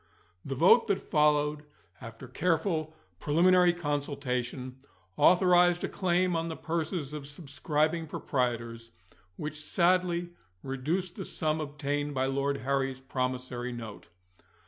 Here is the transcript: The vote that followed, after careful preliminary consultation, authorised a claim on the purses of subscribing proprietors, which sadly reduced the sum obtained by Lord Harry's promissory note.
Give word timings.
The 0.43 0.55
vote 0.55 0.87
that 0.87 0.99
followed, 0.99 1.63
after 2.01 2.27
careful 2.27 2.95
preliminary 3.19 3.71
consultation, 3.71 4.77
authorised 5.15 5.83
a 5.83 5.87
claim 5.87 6.35
on 6.35 6.47
the 6.47 6.55
purses 6.55 7.13
of 7.13 7.27
subscribing 7.27 8.07
proprietors, 8.07 8.93
which 9.37 9.57
sadly 9.57 10.29
reduced 10.63 11.17
the 11.17 11.23
sum 11.23 11.61
obtained 11.61 12.15
by 12.15 12.25
Lord 12.25 12.57
Harry's 12.61 12.99
promissory 12.99 13.71
note. 13.73 14.09